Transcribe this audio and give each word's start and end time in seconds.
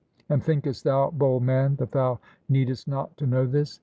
And 0.29 0.43
thinkest 0.43 0.83
thou, 0.83 1.11
bold 1.11 1.43
man, 1.43 1.75
that 1.75 1.91
thou 1.91 2.19
needest 2.49 2.87
not 2.87 3.15
to 3.17 3.27
know 3.27 3.45
this? 3.45 3.79